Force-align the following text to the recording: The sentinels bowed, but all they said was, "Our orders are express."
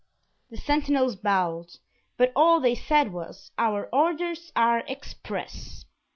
The 0.49 0.57
sentinels 0.57 1.15
bowed, 1.15 1.73
but 2.17 2.31
all 2.35 2.59
they 2.59 2.73
said 2.73 3.13
was, 3.13 3.51
"Our 3.59 3.85
orders 3.93 4.51
are 4.55 4.79
express." 4.87 5.85